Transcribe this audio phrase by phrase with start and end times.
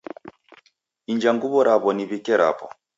[1.11, 2.65] Inja nguw'o raw'o niw'ike rapo